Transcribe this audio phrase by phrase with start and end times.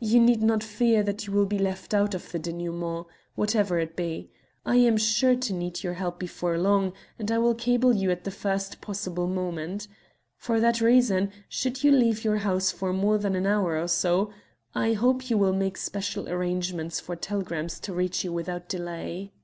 [0.00, 3.96] "You need not fear that you will be left out of the denouement, whatever it
[3.96, 4.30] be.
[4.64, 8.24] I am sure to need your help before long, and I will cable you at
[8.24, 9.86] the first possible moment.
[10.38, 14.30] For that reason, should you leave your house for more than hour or so,
[14.74, 19.34] I hope you will make special arrangements for telegrams to reach you without delay."